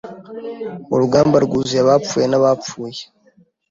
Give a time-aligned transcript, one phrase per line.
[0.93, 3.01] Urugamba rwuzuye abapfuye n'abapfuye.